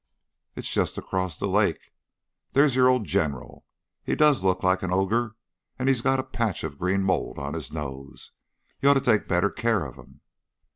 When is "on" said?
7.37-7.53